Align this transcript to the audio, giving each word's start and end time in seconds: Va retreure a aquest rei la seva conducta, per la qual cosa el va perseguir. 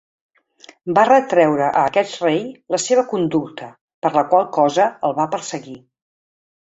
Va 0.97 1.01
retreure 1.09 1.67
a 1.81 1.83
aquest 1.89 2.17
rei 2.23 2.39
la 2.75 2.79
seva 2.85 3.03
conducta, 3.11 3.67
per 4.07 4.11
la 4.15 4.23
qual 4.31 4.49
cosa 4.57 4.89
el 5.11 5.15
va 5.21 5.29
perseguir. 5.35 5.77